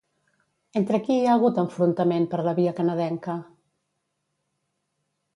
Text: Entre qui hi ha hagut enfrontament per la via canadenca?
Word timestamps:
Entre 0.79 0.99
qui 1.07 1.17
hi 1.17 1.25
ha 1.25 1.33
hagut 1.33 1.59
enfrontament 1.63 2.25
per 2.31 2.39
la 2.47 2.53
via 2.59 2.73
canadenca? 2.79 3.35